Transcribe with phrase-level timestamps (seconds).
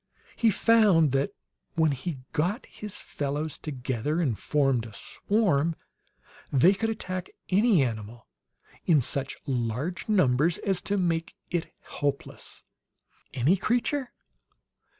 [0.35, 1.31] He found that,
[1.75, 5.75] when he got his fellows together and formed a swarm,
[6.51, 8.25] they could attack any animal
[8.87, 12.63] in such large numbers as to make it helpless."
[13.35, 14.11] "Any creature?"